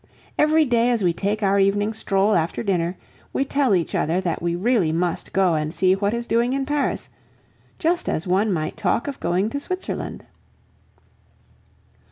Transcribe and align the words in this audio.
Every 0.35 0.65
day 0.65 0.89
as 0.89 1.03
we 1.03 1.13
take 1.13 1.43
our 1.43 1.59
evening 1.59 1.93
stroll 1.93 2.33
after 2.35 2.63
dinner, 2.63 2.97
we 3.33 3.45
tell 3.45 3.75
each 3.75 3.93
other 3.93 4.19
that 4.19 4.41
we 4.41 4.55
really 4.55 4.91
must 4.91 5.31
go 5.31 5.53
and 5.53 5.71
see 5.71 5.93
what 5.93 6.11
is 6.11 6.25
doing 6.25 6.53
in 6.53 6.65
Paris, 6.65 7.07
just 7.77 8.09
as 8.09 8.25
one 8.25 8.51
might 8.51 8.75
talk 8.75 9.07
of 9.07 9.19
going 9.19 9.47
to 9.51 9.59
Switzerland. 9.59 10.23